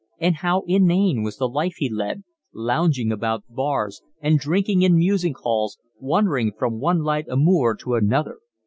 And 0.17 0.37
how 0.37 0.61
inane 0.65 1.21
was 1.21 1.37
the 1.37 1.47
life 1.47 1.75
he 1.77 1.87
led, 1.87 2.23
lounging 2.55 3.11
about 3.11 3.43
bars 3.47 4.01
and 4.19 4.39
drinking 4.39 4.81
in 4.81 4.95
music 4.97 5.37
halls, 5.37 5.77
wandering 5.99 6.53
from 6.57 6.79
one 6.79 7.03
light 7.03 7.27
amour 7.29 7.75
to 7.81 7.93
another! 7.93 8.39